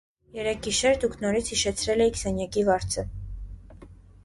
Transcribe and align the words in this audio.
-Երեկ 0.37 0.61
գիշեր 0.67 0.97
դուք 1.03 1.17
նորից 1.25 1.51
հիշեցրել 1.55 2.03
էիք 2.07 2.19
սենյակի 2.23 2.65
վարձը… 2.73 3.07